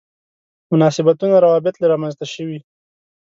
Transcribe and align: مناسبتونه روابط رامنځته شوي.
مناسبتونه 0.71 1.35
روابط 1.45 1.75
رامنځته 1.91 2.25
شوي. 2.33 2.59